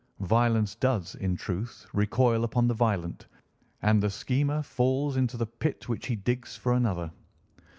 [0.21, 3.27] Violence does, in truth, recoil upon the violent,
[3.83, 7.11] and the schemer falls into the pit which he digs for another.